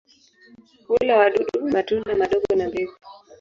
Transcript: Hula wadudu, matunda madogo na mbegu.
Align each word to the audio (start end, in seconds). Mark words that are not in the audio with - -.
Hula 0.87 1.17
wadudu, 1.17 1.61
matunda 1.73 2.15
madogo 2.15 2.55
na 2.55 2.67
mbegu. 2.67 2.93